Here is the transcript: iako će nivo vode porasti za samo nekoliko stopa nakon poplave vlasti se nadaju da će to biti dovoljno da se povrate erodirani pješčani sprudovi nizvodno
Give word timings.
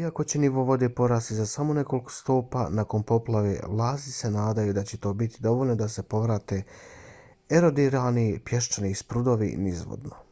iako 0.00 0.24
će 0.32 0.40
nivo 0.42 0.62
vode 0.66 0.88
porasti 0.98 1.38
za 1.38 1.46
samo 1.52 1.74
nekoliko 1.78 2.12
stopa 2.16 2.66
nakon 2.80 3.02
poplave 3.10 3.56
vlasti 3.72 4.12
se 4.18 4.30
nadaju 4.36 4.76
da 4.76 4.84
će 4.92 4.98
to 5.06 5.12
biti 5.24 5.42
dovoljno 5.48 5.76
da 5.82 5.88
se 5.96 6.04
povrate 6.14 6.62
erodirani 7.60 8.28
pješčani 8.52 8.94
sprudovi 9.04 9.54
nizvodno 9.68 10.22